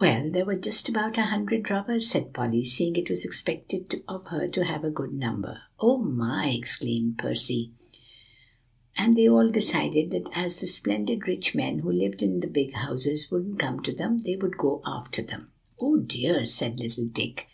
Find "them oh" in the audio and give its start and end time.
15.22-15.98